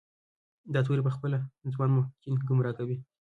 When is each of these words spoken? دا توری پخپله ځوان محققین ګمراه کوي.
دا 0.73 0.79
توری 0.85 1.01
پخپله 1.07 1.39
ځوان 1.73 1.89
محققین 1.95 2.35
ګمراه 2.47 2.75
کوي. 2.79 2.97